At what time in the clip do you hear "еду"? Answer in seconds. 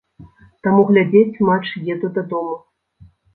1.97-2.11